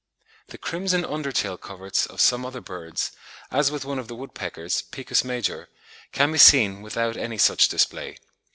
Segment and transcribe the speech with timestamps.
[0.47, 3.11] The crimson under tail coverts of some other birds,
[3.51, 5.69] as with one of the woodpeckers, Picus major,
[6.11, 8.17] can be seen without any such display.